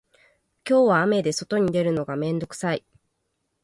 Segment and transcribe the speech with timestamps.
[0.67, 2.83] 今日は雨で外に出るのが面倒くさい